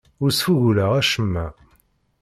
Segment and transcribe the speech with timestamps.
[0.23, 1.45] Ur sfuguleɣ acemma.